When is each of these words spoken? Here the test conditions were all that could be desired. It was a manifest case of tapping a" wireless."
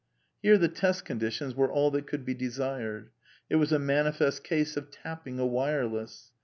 Here 0.41 0.57
the 0.57 0.67
test 0.67 1.05
conditions 1.05 1.53
were 1.53 1.71
all 1.71 1.91
that 1.91 2.07
could 2.07 2.25
be 2.25 2.33
desired. 2.33 3.11
It 3.51 3.57
was 3.57 3.71
a 3.71 3.77
manifest 3.77 4.43
case 4.43 4.75
of 4.75 4.89
tapping 4.89 5.37
a" 5.37 5.45
wireless." 5.45 6.31